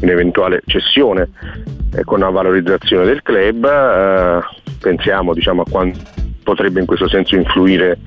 un'eventuale 0.00 0.62
cessione 0.66 1.28
eh, 1.96 2.04
con 2.04 2.20
una 2.20 2.30
valorizzazione 2.30 3.04
del 3.04 3.22
club. 3.22 3.64
Eh, 3.64 4.40
pensiamo 4.80 5.34
diciamo, 5.34 5.62
a 5.62 5.66
quanto 5.68 6.24
potrebbe 6.46 6.78
in 6.78 6.86
questo 6.86 7.08
senso 7.08 7.34
influire 7.34 7.98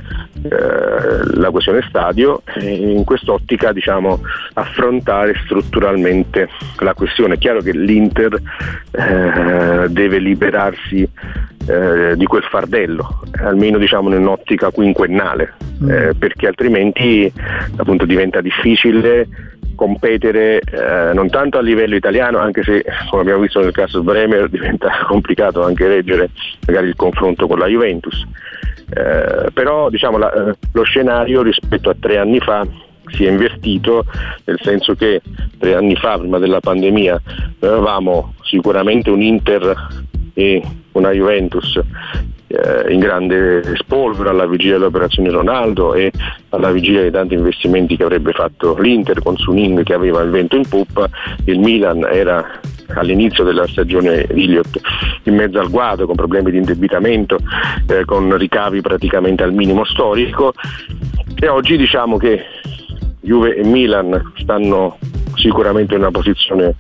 eh, 0.44 1.36
la 1.36 1.52
questione 1.52 1.84
stadio 1.90 2.42
e 2.56 2.74
in 2.74 3.04
quest'ottica 3.04 3.74
diciamo, 3.74 4.22
affrontare 4.54 5.36
strutturalmente 5.44 6.48
la 6.78 6.94
questione. 6.94 7.34
È 7.34 7.38
chiaro 7.38 7.60
che 7.60 7.74
l'Inter 7.74 8.42
eh, 8.92 9.90
deve 9.90 10.20
liberarsi 10.20 11.08
eh, 11.68 12.16
di 12.16 12.26
quel 12.26 12.44
fardello, 12.44 13.24
almeno 13.44 13.78
diciamo, 13.78 14.08
in 14.10 14.22
un'ottica 14.22 14.72
quinquennale, 14.72 15.54
mm. 15.84 15.90
eh, 15.90 16.14
perché 16.18 16.48
altrimenti 16.48 17.32
appunto, 17.76 18.06
diventa 18.06 18.40
difficile 18.40 19.28
competere 19.80 20.60
eh, 20.60 21.14
non 21.14 21.30
tanto 21.30 21.58
a 21.58 21.62
livello 21.62 21.96
italiano, 21.96 22.38
anche 22.38 22.64
se 22.64 22.84
come 23.10 23.22
abbiamo 23.22 23.40
visto 23.40 23.62
nel 23.62 23.72
caso 23.72 24.04
Bremer 24.04 24.50
diventa 24.52 25.06
complicato 25.08 25.64
anche 25.64 25.88
reggere 25.88 26.32
magari 26.68 26.90
il 26.90 26.98
confronto 26.98 27.48
con 27.48 27.60
la 27.60 27.68
Juventus. 27.68 28.28
Eh, 28.94 29.52
però 29.54 29.90
diciamo, 29.90 30.18
la, 30.18 30.34
eh, 30.34 30.56
lo 30.74 30.84
scenario 30.84 31.42
rispetto 31.44 31.90
a 31.90 31.96
tre 31.98 32.18
anni 32.18 32.40
fa 32.42 32.68
si 33.06 33.24
è 33.24 33.30
invertito, 33.30 34.04
nel 34.44 34.60
senso 34.62 34.96
che 34.96 35.22
tre 35.58 35.76
anni 35.76 35.96
fa, 35.96 36.18
prima 36.18 36.40
della 36.40 36.60
pandemia, 36.60 37.22
avevamo 37.62 38.34
sicuramente 38.44 39.10
un 39.10 39.22
Inter 39.22 39.88
e 40.34 40.62
una 40.92 41.12
Juventus 41.12 41.80
eh, 42.50 42.92
in 42.92 43.00
grande 43.00 43.76
spolvero 43.76 44.30
alla 44.30 44.48
vigilia 44.48 44.74
delle 44.74 44.86
operazioni 44.86 45.30
Ronaldo 45.30 45.94
e 45.94 46.12
alla 46.50 46.72
vigilia 46.72 47.02
dei 47.02 47.12
tanti 47.12 47.36
investimenti 47.36 47.96
che 47.96 48.04
avrebbe 48.04 48.32
fatto 48.32 48.76
l'Inter 48.80 49.22
con 49.22 49.38
Suning 49.38 49.84
che 49.84 49.94
aveva 49.94 50.22
il 50.22 50.32
vento 50.32 50.56
in 50.56 50.68
poppa, 50.68 51.08
il 51.46 51.60
Milan 51.60 52.04
era 52.10 52.60
all'inizio 52.96 53.44
della 53.44 53.68
stagione 53.68 54.26
Elliott 54.28 54.80
in 55.24 55.36
mezzo 55.36 55.60
al 55.60 55.70
guado 55.70 56.08
con 56.08 56.16
problemi 56.16 56.50
di 56.50 56.58
indebitamento, 56.58 57.38
eh, 57.88 58.04
con 58.06 58.36
ricavi 58.36 58.82
praticamente 58.82 59.44
al 59.44 59.54
minimo 59.54 59.86
storico. 59.86 60.54
E 61.40 61.48
oggi 61.48 61.78
diciamo 61.78 62.18
che 62.18 62.44
Juve 63.22 63.56
e 63.56 63.64
Milan 63.64 64.34
stanno 64.38 64.98
sicuramente 65.36 65.94
in 65.94 66.02
una 66.02 66.12
posizione 66.12 66.76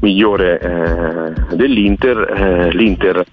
migliore 0.00 0.58
eh, 0.58 1.54
dell'Inter, 1.56 2.18
eh, 2.18 2.72
l'Inter 2.72 3.24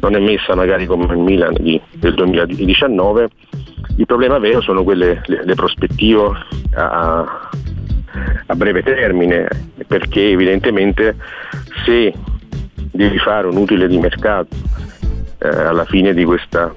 non 0.00 0.14
è 0.14 0.18
messa 0.18 0.54
magari 0.54 0.86
come 0.86 1.04
il 1.12 1.18
Milan 1.18 1.54
di, 1.58 1.80
del 1.92 2.14
2019, 2.14 3.28
il 3.96 4.06
problema 4.06 4.38
vero 4.38 4.60
sono 4.60 4.82
quelle 4.82 5.22
le, 5.26 5.44
le 5.44 5.54
prospettive 5.54 6.30
a, 6.74 7.48
a 8.46 8.54
breve 8.54 8.82
termine, 8.82 9.48
perché 9.86 10.30
evidentemente 10.30 11.16
se 11.84 12.12
devi 12.90 13.18
fare 13.18 13.46
un 13.46 13.56
utile 13.56 13.88
di 13.88 13.98
mercato 13.98 14.54
eh, 15.38 15.48
alla 15.48 15.84
fine 15.84 16.14
di 16.14 16.24
questa 16.24 16.74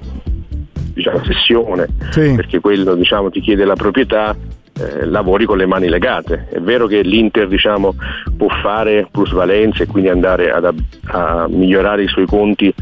diciamo, 0.94 1.22
sessione, 1.24 1.88
sì. 2.10 2.34
perché 2.34 2.60
quello 2.60 2.94
diciamo, 2.94 3.30
ti 3.30 3.40
chiede 3.40 3.64
la 3.64 3.74
proprietà, 3.74 4.36
eh, 4.80 5.04
lavori 5.04 5.44
con 5.44 5.58
le 5.58 5.66
mani 5.66 5.88
legate. 5.88 6.48
È 6.50 6.58
vero 6.58 6.86
che 6.86 7.02
l'Inter 7.02 7.48
diciamo, 7.48 7.94
può 8.36 8.48
fare 8.62 9.06
plusvalenze 9.10 9.82
e 9.82 9.86
quindi 9.86 10.08
andare 10.08 10.50
ad, 10.50 10.74
a 11.06 11.46
migliorare 11.48 12.04
i 12.04 12.08
suoi 12.08 12.26
conti 12.26 12.72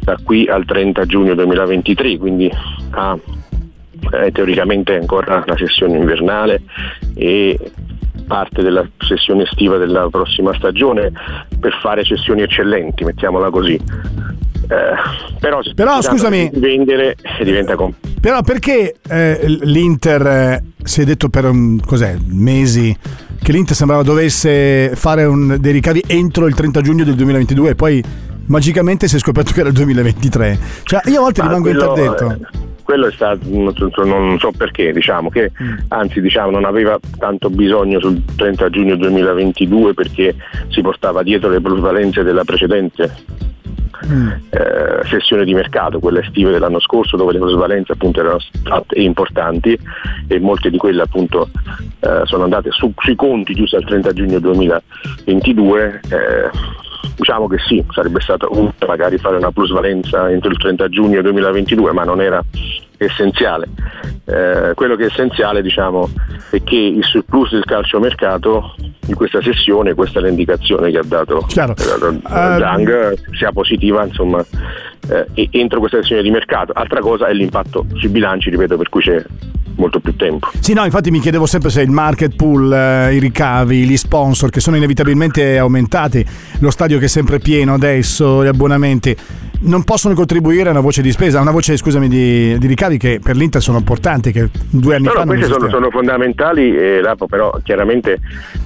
da 0.00 0.16
qui 0.22 0.46
al 0.48 0.64
30 0.64 1.06
giugno 1.06 1.34
2023, 1.34 2.18
quindi 2.18 2.50
ha 2.90 3.18
eh, 4.12 4.32
teoricamente 4.32 4.96
ancora 4.96 5.42
la 5.46 5.56
sessione 5.56 5.96
invernale 5.96 6.62
e 7.14 7.58
parte 8.26 8.62
della 8.62 8.86
sessione 8.98 9.44
estiva 9.44 9.76
della 9.76 10.08
prossima 10.10 10.54
stagione 10.54 11.12
per 11.58 11.72
fare 11.80 12.04
cessioni 12.04 12.42
eccellenti, 12.42 13.04
mettiamola 13.04 13.50
così. 13.50 13.74
Eh, 13.74 15.38
però, 15.38 15.60
però 15.74 16.00
scusami, 16.00 16.50
vendere 16.54 17.16
diventa 17.42 17.76
complicato. 17.76 18.14
Però 18.20 18.40
perché 18.42 18.94
eh, 19.06 19.44
l'Inter 19.46 20.26
eh, 20.26 20.62
si 20.82 21.02
è 21.02 21.04
detto 21.04 21.28
per 21.28 21.44
um, 21.44 21.78
cos'è, 21.78 22.16
mesi 22.26 22.96
che 23.42 23.52
l'Inter 23.52 23.76
sembrava 23.76 24.02
dovesse 24.02 24.92
fare 24.94 25.24
un, 25.24 25.58
dei 25.60 25.72
ricavi 25.72 26.02
entro 26.06 26.46
il 26.46 26.54
30 26.54 26.80
giugno 26.80 27.04
del 27.04 27.14
2022 27.14 27.70
e 27.70 27.74
poi 27.74 28.02
magicamente 28.46 29.08
si 29.08 29.16
è 29.16 29.18
scoperto 29.18 29.52
che 29.52 29.60
era 29.60 29.68
il 29.68 29.74
2023. 29.74 30.58
Cioè, 30.84 31.02
io 31.10 31.18
a 31.18 31.22
volte 31.22 31.42
Ma 31.42 31.48
rimango 31.48 31.68
quello, 31.68 31.94
interdetto. 31.94 32.72
Quello 32.84 33.06
è 33.06 33.12
stato, 33.12 33.40
non 33.48 34.38
so 34.38 34.52
perché, 34.54 34.92
diciamo 34.92 35.30
che 35.30 35.50
mm. 35.50 35.76
anzi 35.88 36.20
diciamo, 36.20 36.50
non 36.50 36.66
aveva 36.66 36.98
tanto 37.18 37.48
bisogno 37.48 37.98
sul 37.98 38.22
30 38.36 38.68
giugno 38.68 38.96
2022 38.96 39.94
perché 39.94 40.34
si 40.68 40.82
portava 40.82 41.22
dietro 41.22 41.48
le 41.48 41.62
plusvalenze 41.62 42.22
della 42.22 42.44
precedente 42.44 43.10
mm. 44.06 44.28
eh, 44.50 45.00
sessione 45.04 45.44
di 45.44 45.54
mercato, 45.54 45.98
quella 45.98 46.20
estiva 46.20 46.50
dell'anno 46.50 46.78
scorso 46.78 47.16
dove 47.16 47.32
le 47.32 47.38
plusvalenze 47.38 47.92
appunto 47.92 48.20
erano 48.20 48.38
state 48.38 49.00
importanti 49.00 49.78
e 50.28 50.38
molte 50.38 50.68
di 50.68 50.76
quelle 50.76 51.00
appunto 51.00 51.48
eh, 52.00 52.20
sono 52.24 52.44
andate 52.44 52.70
su, 52.70 52.92
sui 52.98 53.16
conti 53.16 53.54
giusto 53.54 53.76
al 53.76 53.84
30 53.84 54.12
giugno 54.12 54.38
2022. 54.40 56.00
Eh, 56.10 56.82
Diciamo 57.16 57.46
che 57.46 57.58
sì, 57.66 57.84
sarebbe 57.90 58.20
stato 58.20 58.48
utile 58.50 58.86
magari 58.86 59.18
fare 59.18 59.36
una 59.36 59.52
plusvalenza 59.52 60.30
entro 60.30 60.50
il 60.50 60.58
30 60.58 60.88
giugno 60.88 61.22
2022, 61.22 61.92
ma 61.92 62.04
non 62.04 62.20
era 62.20 62.42
essenziale. 62.96 63.68
Eh, 64.26 64.72
quello 64.74 64.96
che 64.96 65.04
è 65.04 65.06
essenziale 65.06 65.62
diciamo, 65.62 66.08
è 66.50 66.62
che 66.62 66.76
il 66.76 67.04
surplus 67.04 67.50
del 67.52 67.64
calciomercato 67.64 68.74
in 69.06 69.14
questa 69.14 69.42
sessione, 69.42 69.94
questa 69.94 70.18
è 70.18 70.22
l'indicazione 70.22 70.90
che 70.90 70.98
ha 70.98 71.04
dato 71.04 71.44
Zhang, 72.26 73.12
uh, 73.12 73.34
sia 73.34 73.52
positiva 73.52 74.04
insomma, 74.04 74.44
eh, 75.08 75.48
entro 75.50 75.78
questa 75.80 76.00
sessione 76.00 76.22
di 76.22 76.30
mercato. 76.30 76.72
Altra 76.72 77.00
cosa 77.00 77.26
è 77.26 77.32
l'impatto 77.32 77.86
sui 77.94 78.08
bilanci, 78.08 78.50
ripeto, 78.50 78.76
per 78.76 78.88
cui 78.88 79.02
c'è 79.02 79.22
molto 79.76 80.00
più 80.00 80.14
tempo. 80.16 80.48
Sì, 80.60 80.72
no, 80.72 80.84
infatti 80.84 81.10
mi 81.10 81.20
chiedevo 81.20 81.46
sempre 81.46 81.70
se 81.70 81.82
il 81.82 81.90
market 81.90 82.34
pool, 82.34 82.72
eh, 82.72 83.14
i 83.14 83.18
ricavi, 83.18 83.84
gli 83.84 83.96
sponsor 83.96 84.50
che 84.50 84.60
sono 84.60 84.76
inevitabilmente 84.76 85.58
aumentati, 85.58 86.24
lo 86.60 86.70
stadio 86.70 86.98
che 86.98 87.06
è 87.06 87.08
sempre 87.08 87.38
pieno 87.38 87.74
adesso, 87.74 88.42
gli 88.44 88.48
abbonamenti, 88.48 89.16
non 89.64 89.84
possono 89.84 90.14
contribuire 90.14 90.68
a 90.68 90.72
una 90.72 90.80
voce 90.80 91.02
di 91.02 91.12
spesa, 91.12 91.38
a 91.38 91.42
una 91.42 91.50
voce, 91.50 91.76
scusami, 91.76 92.08
di, 92.08 92.58
di 92.58 92.66
ricavi 92.66 92.98
che 92.98 93.20
per 93.22 93.36
l'Inter 93.36 93.62
sono 93.62 93.78
importanti, 93.78 94.32
che 94.32 94.48
due 94.70 94.96
anni 94.96 95.06
no, 95.06 95.12
fa 95.12 95.18
no, 95.20 95.24
non 95.24 95.36
questi 95.36 95.52
sono, 95.52 95.68
sono, 95.68 95.90
fondamentali 95.90 96.76
e 96.76 97.00
Lapo 97.00 97.26
però 97.26 97.52
chiaramente 97.62 98.18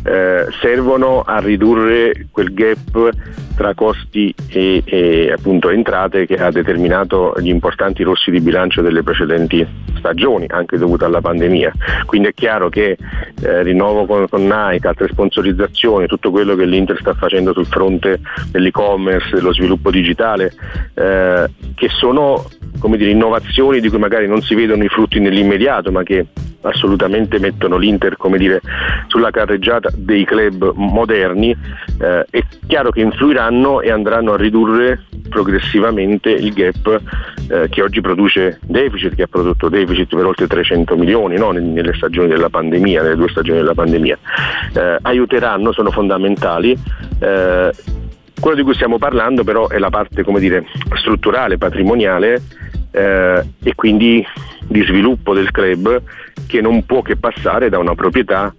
eh, 0.05 0.47
servono 0.61 1.23
a 1.23 1.39
ridurre 1.39 2.27
quel 2.31 2.53
gap 2.53 3.11
tra 3.59 3.75
costi 3.75 4.33
e, 4.49 4.83
e 4.85 5.33
appunto 5.33 5.71
entrate 5.71 6.27
che 6.27 6.37
ha 6.37 6.51
determinato 6.51 7.35
gli 7.39 7.49
importanti 7.49 8.05
rossi 8.05 8.31
di 8.31 8.41
bilancio 8.41 8.83
delle 8.83 9.03
precedenti 9.03 9.67
stagioni, 9.99 10.47
anche 10.49 10.79
dovuto 10.79 11.05
alla 11.05 11.21
pandemia. 11.21 11.73
Quindi 12.07 12.29
è 12.29 12.35
chiaro 12.35 12.69
che 12.69 12.97
eh, 13.43 13.63
rinnovo 13.63 14.07
con, 14.07 14.29
con 14.29 14.43
Nike, 14.43 14.87
altre 14.87 15.09
sponsorizzazioni, 15.09 16.07
tutto 16.07 16.31
quello 16.31 16.55
che 16.55 16.65
l'Inter 16.65 16.99
sta 17.01 17.15
facendo 17.15 17.53
sul 17.53 17.67
fronte 17.67 18.21
dell'e-commerce, 18.51 19.35
dello 19.35 19.53
sviluppo 19.53 19.91
digitale, 19.91 20.53
eh, 20.95 21.51
che 21.75 21.89
sono 21.89 22.45
dire, 22.97 23.11
innovazioni 23.11 23.81
di 23.81 23.89
cui 23.89 23.99
magari 23.99 24.27
non 24.27 24.43
si 24.43 24.55
vedono 24.55 24.85
i 24.85 24.89
frutti 24.89 25.21
nell'immediato, 25.21 25.91
ma 25.91 26.03
che 26.03 26.27
assolutamente 26.63 27.39
mettono 27.39 27.77
l'Inter 27.77 28.17
dire, 28.37 28.61
sulla 29.07 29.31
carreggiata 29.31 29.91
dei 29.95 30.25
club 30.25 30.73
moderni, 30.75 31.57
eh, 32.01 32.27
è 32.29 32.43
chiaro 32.67 32.91
che 32.91 33.01
influiranno 33.01 33.81
e 33.81 33.91
andranno 33.91 34.33
a 34.33 34.37
ridurre 34.37 35.05
progressivamente 35.29 36.31
il 36.31 36.53
gap 36.53 37.01
eh, 37.49 37.69
che 37.69 37.83
oggi 37.83 38.01
produce 38.01 38.59
deficit, 38.63 39.15
che 39.15 39.23
ha 39.23 39.27
prodotto 39.29 39.69
deficit 39.69 40.15
per 40.15 40.25
oltre 40.25 40.47
300 40.47 40.97
milioni 40.97 41.37
no? 41.37 41.51
nelle 41.51 41.95
stagioni 41.95 42.29
della 42.29 42.49
pandemia, 42.49 43.03
nelle 43.03 43.17
due 43.17 43.29
stagioni 43.29 43.59
della 43.59 43.75
pandemia. 43.75 44.19
Eh, 44.75 44.99
aiuteranno, 45.03 45.73
sono 45.73 45.91
fondamentali. 45.91 46.77
Quello 48.41 48.57
di 48.57 48.63
cui 48.63 48.75
stiamo 48.75 48.99
parlando 48.99 49.45
però 49.45 49.69
è 49.69 49.79
la 49.79 49.91
parte 49.91 50.23
dire, 50.39 50.65
strutturale, 50.95 51.59
patrimoniale 51.59 52.43
eh, 52.93 53.45
e 53.63 53.75
quindi 53.75 54.25
di 54.67 54.83
sviluppo 54.85 55.35
del 55.35 55.51
club 55.51 56.03
che 56.47 56.61
non 56.61 56.85
può 56.85 57.03
che 57.03 57.17
passare 57.17 57.69
da 57.69 57.79
una 57.79 57.95
proprietà 57.95 58.55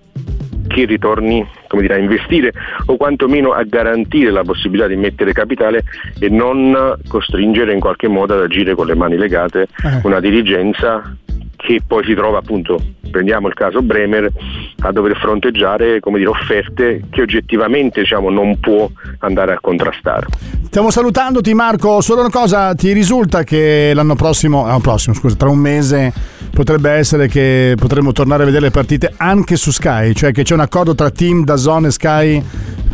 che 0.67 0.85
ritorni 0.85 1.45
dire, 1.79 1.95
a 1.95 1.97
investire 1.97 2.53
o 2.85 2.95
quantomeno 2.95 3.53
a 3.53 3.63
garantire 3.63 4.31
la 4.31 4.43
possibilità 4.43 4.87
di 4.87 4.95
mettere 4.95 5.33
capitale 5.33 5.83
e 6.19 6.29
non 6.29 6.95
costringere 7.07 7.73
in 7.73 7.79
qualche 7.79 8.07
modo 8.07 8.35
ad 8.35 8.41
agire 8.41 8.75
con 8.75 8.85
le 8.85 8.95
mani 8.95 9.17
legate 9.17 9.67
eh. 9.83 10.01
una 10.03 10.19
dirigenza 10.19 11.15
che 11.61 11.81
poi 11.85 12.05
si 12.05 12.13
trova 12.13 12.37
appunto, 12.37 12.81
prendiamo 13.11 13.49
il 13.49 13.53
caso 13.53 13.81
Bremer, 13.81 14.31
a 14.79 14.91
dover 14.93 15.17
fronteggiare 15.17 15.99
dire, 15.99 16.25
offerte 16.25 17.01
che 17.09 17.21
oggettivamente 17.21 17.99
diciamo, 17.99 18.29
non 18.29 18.59
può 18.59 18.89
andare 19.19 19.53
a 19.53 19.57
contrastare. 19.59 20.27
Stiamo 20.63 20.89
salutandoti 20.89 21.53
Marco, 21.53 21.99
solo 21.99 22.21
una 22.21 22.29
cosa, 22.29 22.73
ti 22.75 22.93
risulta 22.93 23.43
che 23.43 23.91
l'anno 23.93 24.15
prossimo, 24.15 24.65
l'anno 24.65 24.79
prossimo 24.79 25.13
scusa, 25.15 25.35
tra 25.35 25.49
un 25.49 25.57
mese 25.57 26.13
potrebbe 26.53 26.91
essere 26.91 27.27
che 27.27 27.75
potremo 27.77 28.13
tornare 28.13 28.43
a 28.43 28.45
vedere 28.45 28.65
le 28.65 28.71
partite 28.71 29.13
anche 29.17 29.57
su 29.57 29.71
Sky, 29.71 30.13
cioè 30.13 30.31
che 30.31 30.43
c'è 30.43 30.53
un 30.53 30.61
accordo 30.61 30.95
tra 30.95 31.09
Team, 31.09 31.43
Dazon 31.43 31.85
e 31.85 31.91
Sky 31.91 32.43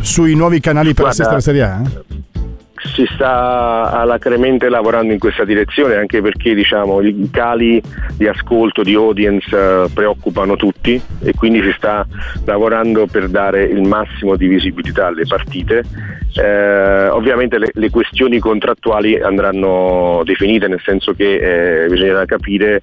sui 0.00 0.34
nuovi 0.34 0.58
canali 0.58 0.92
per 0.92 1.04
Guarda, 1.04 1.10
assistere 1.10 1.34
la 1.34 1.40
Serie 1.40 1.62
A? 1.62 2.04
Si 2.78 3.06
sta 3.14 3.90
alacremente 3.90 4.68
lavorando 4.68 5.12
in 5.12 5.18
questa 5.18 5.44
direzione 5.44 5.96
anche 5.96 6.20
perché 6.20 6.54
diciamo, 6.54 7.00
i 7.00 7.28
cali 7.30 7.82
di 8.16 8.26
ascolto, 8.26 8.82
di 8.82 8.94
audience 8.94 9.48
eh, 9.56 9.88
preoccupano 9.92 10.56
tutti 10.56 11.00
e 11.22 11.32
quindi 11.34 11.62
si 11.62 11.72
sta 11.76 12.06
lavorando 12.44 13.06
per 13.06 13.28
dare 13.28 13.64
il 13.64 13.82
massimo 13.82 14.36
di 14.36 14.46
visibilità 14.46 15.06
alle 15.06 15.26
partite. 15.26 15.84
Eh, 16.34 17.08
ovviamente 17.08 17.58
le, 17.58 17.70
le, 17.72 17.88
questioni 17.88 18.38
contrattuali 18.38 19.18
andranno 19.18 20.20
definite 20.24 20.68
nel 20.68 20.82
senso 20.84 21.14
che 21.14 21.84
eh, 21.84 21.88
bisognerà 21.88 22.26
capire 22.26 22.82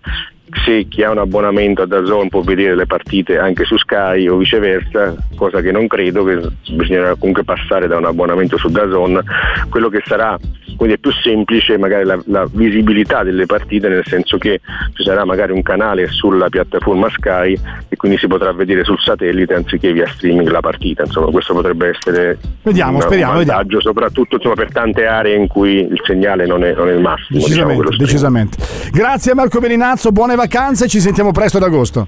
se 0.66 0.86
chi 0.88 1.04
ha 1.04 1.12
un 1.12 1.18
abbonamento 1.18 1.82
a 1.82 1.86
Dazon 1.86 2.30
può 2.30 2.42
vedere 2.42 2.76
le 2.76 2.86
partite 2.86 3.38
anche 3.38 3.64
su 3.66 3.78
Sky 3.78 4.28
o 4.28 4.38
viceversa, 4.38 5.16
cosa 5.36 5.62
che 5.62 5.72
non 5.72 5.88
credo, 5.88 6.24
che 6.24 6.40
bisognerà 6.72 7.16
comunque 7.16 7.44
passare 7.44 7.88
da 7.88 7.98
un 7.98 8.06
abbonamento 8.06 8.58
su 8.58 8.70
Dazon, 8.70 9.22
quello 9.70 9.90
che 9.90 10.02
sarà 10.06 10.38
quindi 10.76 10.96
è 10.96 10.98
più 10.98 11.12
semplice 11.12 11.78
magari 11.78 12.06
la, 12.06 12.20
la, 12.26 12.48
visibilità 12.52 13.24
delle 13.24 13.46
partite 13.46 13.88
nel 13.88 14.04
senso 14.06 14.38
che 14.38 14.60
ci 14.94 15.04
sarà 15.04 15.26
magari 15.26 15.52
un 15.52 15.62
canale 15.62 16.08
sulla 16.08 16.50
piattaforma 16.50 17.10
Sky 17.10 17.58
e 17.90 17.96
quindi 17.96 18.18
si 18.18 18.28
potrà 18.28 18.52
vedere 18.54 18.84
sul 18.84 19.00
satellite 19.00 19.54
anziché 19.54 19.92
via 19.94 20.08
streaming 20.08 20.50
la 20.50 20.60
partita 20.60 21.04
insomma 21.04 21.28
questo 21.28 21.54
potrebbe 21.54 21.90
essere 21.90 22.38
vediamo, 22.64 22.98
un, 22.98 23.02
speriamo, 23.02 23.32
un 23.32 23.38
vantaggio 23.38 23.78
vediamo. 23.78 23.82
soprattutto 23.82 24.36
insomma, 24.36 24.56
per 24.56 24.72
tante 24.72 25.06
aree 25.06 25.36
in 25.36 25.48
cui 25.48 25.80
il 25.80 26.02
segnale 26.04 26.46
non 26.46 26.64
è, 26.64 26.74
non 26.74 26.90
è 26.90 26.94
il 26.94 27.02
massimo 27.02 27.40
decisamente, 27.40 27.84
diciamo, 27.84 27.98
decisamente. 27.98 28.58
grazie 28.92 29.34
Marco 29.34 29.60
Berinazzo 29.60 30.12
buone 30.12 30.36
vacanze 30.36 30.43
ci 30.88 31.00
sentiamo 31.00 31.32
presto 31.32 31.58
ad 31.58 31.64
agosto 31.64 32.06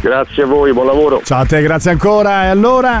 grazie 0.00 0.42
a 0.42 0.46
voi 0.46 0.72
buon 0.72 0.86
lavoro 0.86 1.22
ciao 1.24 1.40
a 1.40 1.46
te 1.46 1.62
grazie 1.62 1.90
ancora 1.90 2.44
e 2.44 2.48
allora 2.48 3.00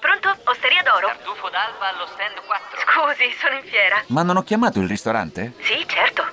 Pronto? 0.00 0.28
Osteria 0.44 0.82
d'oro? 0.82 1.06
Tartufo 1.06 1.48
d'alba 1.50 1.92
allo 1.92 2.06
stand 2.06 2.40
4. 2.46 2.78
Scusi, 2.80 3.36
sono 3.38 3.54
in 3.54 3.62
fiera. 3.68 4.02
Ma 4.06 4.22
non 4.22 4.38
ho 4.38 4.42
chiamato 4.42 4.80
il 4.80 4.88
ristorante? 4.88 5.52
Sì, 5.60 5.84
certo. 5.86 6.24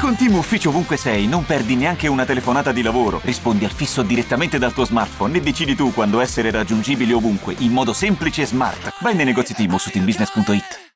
Con 0.00 0.14
Team 0.14 0.34
Ufficio 0.34 0.68
ovunque 0.68 0.96
sei, 0.96 1.26
non 1.26 1.44
perdi 1.44 1.74
neanche 1.74 2.06
una 2.06 2.24
telefonata 2.24 2.70
di 2.70 2.82
lavoro. 2.82 3.20
Rispondi 3.24 3.64
al 3.64 3.70
fisso 3.70 4.02
direttamente 4.02 4.58
dal 4.58 4.72
tuo 4.72 4.84
smartphone 4.84 5.38
e 5.38 5.40
decidi 5.40 5.74
tu 5.74 5.92
quando 5.92 6.20
essere 6.20 6.50
raggiungibile 6.50 7.12
ovunque, 7.12 7.54
in 7.58 7.72
modo 7.72 7.92
semplice 7.92 8.42
e 8.42 8.46
smart. 8.46 8.92
Vai 9.00 9.14
nei 9.14 9.24
negozi 9.24 9.54
Team 9.54 9.74
su 9.76 9.90
teambusiness.it. 9.90 10.95